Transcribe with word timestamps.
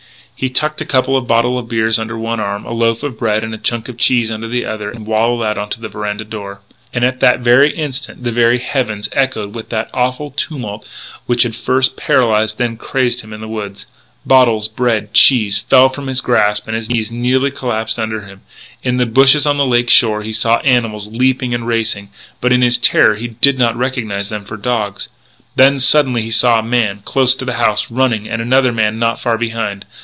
So 0.39 0.45
he 0.45 0.49
tucked 0.49 0.81
a 0.81 0.85
couple 0.87 1.15
of 1.15 1.27
bottles 1.27 1.59
of 1.59 1.69
beer 1.69 1.91
under 1.99 2.17
one 2.17 2.39
arm, 2.39 2.65
a 2.65 2.73
loaf 2.73 3.03
of 3.03 3.19
bread 3.19 3.43
and 3.43 3.53
a 3.53 3.59
chunk 3.59 3.87
of 3.87 3.97
cheese 3.99 4.31
under 4.31 4.47
the 4.47 4.65
other, 4.65 4.89
and 4.89 5.05
waddled 5.05 5.43
out 5.43 5.69
to 5.69 5.79
the 5.79 5.87
veranda 5.87 6.23
door. 6.25 6.61
And 6.91 7.05
at 7.05 7.19
that 7.19 7.45
instant 7.45 8.23
the 8.23 8.31
very 8.31 8.57
heavens 8.57 9.07
echoed 9.11 9.53
with 9.53 9.69
that 9.69 9.91
awful 9.93 10.31
tumult 10.31 10.87
which 11.27 11.43
had 11.43 11.53
first 11.55 11.95
paralysed, 11.95 12.57
then 12.57 12.75
crazed 12.75 13.21
him 13.21 13.33
in 13.33 13.41
the 13.41 13.47
woods. 13.47 13.85
Bottles, 14.25 14.67
bread, 14.67 15.13
cheese 15.13 15.59
fell 15.59 15.89
from 15.89 16.07
his 16.07 16.21
grasp 16.21 16.65
and 16.65 16.75
his 16.75 16.89
knees 16.89 17.11
nearly 17.11 17.51
collapsed 17.51 17.99
under 17.99 18.21
him. 18.25 18.41
In 18.81 18.97
the 18.97 19.05
bushes 19.05 19.45
on 19.45 19.57
the 19.57 19.65
lake 19.67 19.91
shore 19.91 20.23
he 20.23 20.31
saw 20.31 20.57
animals 20.61 21.05
leaping 21.07 21.53
and 21.53 21.67
racing, 21.67 22.09
but, 22.39 22.51
in 22.51 22.63
his 22.63 22.79
terror, 22.79 23.13
he 23.15 23.27
did 23.27 23.59
not 23.59 23.75
recognise 23.77 24.29
them 24.29 24.45
for 24.45 24.57
dogs. 24.57 25.07
Then, 25.55 25.77
suddenly, 25.77 26.23
he 26.23 26.31
saw 26.31 26.57
a 26.57 26.63
man, 26.63 27.03
close 27.05 27.35
to 27.35 27.45
the 27.45 27.53
house, 27.61 27.91
running: 27.91 28.27
and 28.27 28.41
another 28.41 28.71
man 28.71 28.97
not 28.97 29.19
far 29.19 29.37
behind. 29.37 29.85